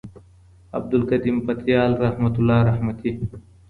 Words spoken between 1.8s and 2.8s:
رحمت الله